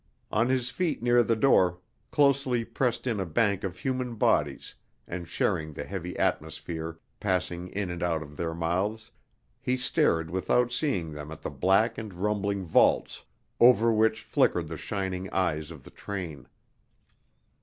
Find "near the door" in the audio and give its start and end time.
1.03-1.77